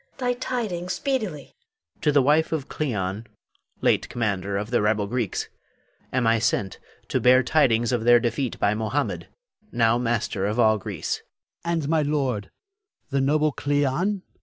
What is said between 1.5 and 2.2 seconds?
Hafiz. To